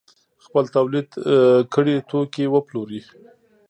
خپل 0.45 0.63
تولید 0.75 1.09
کړي 1.73 1.95
توکي 2.09 2.45
وپلوري. 2.49 3.01